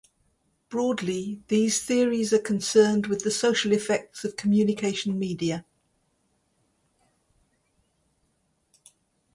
Broadly, 0.69 1.43
these 1.47 1.83
theories 1.83 2.33
are 2.33 2.39
concerned 2.39 3.05
with 3.05 3.23
the 3.23 3.29
social 3.29 3.71
effects 3.71 4.25
of 4.25 4.35
communication 4.35 5.19
media. 5.19 5.63